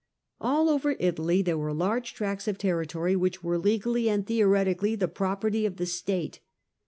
r^All 0.41 0.67
over 0.67 0.95
Italy 0.99 1.43
there 1.43 1.59
were 1.59 1.75
large 1.75 2.15
tracts 2.15 2.47
of 2.47 2.57
territory 2.57 3.15
which 3.15 3.43
were 3.43 3.59
legally 3.59 4.09
and 4.09 4.25
theoretically 4.25 4.95
the 4.95 5.07
property 5.07 5.63
of 5.63 5.77
the 5.77 5.85
state. 5.85 6.39